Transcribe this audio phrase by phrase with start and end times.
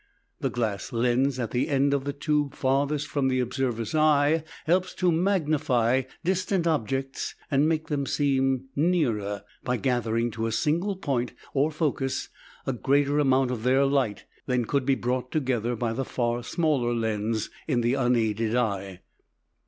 [0.39, 4.95] The glass lens at the end of the tube farthest from the observer's eye helps
[4.95, 11.33] to magnify distant objects and make them seem nearer by gathering to a single point,
[11.53, 12.29] or focus,
[12.65, 16.95] a greater amount of their light than could be brought together by the far smaller
[16.95, 19.01] lens in the unaided eye.